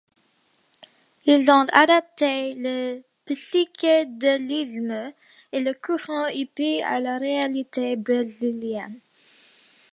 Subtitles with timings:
[1.27, 5.13] Ils ont adapté le psychédélisme
[5.51, 8.99] et le courant hippie à la réalité brésilienne.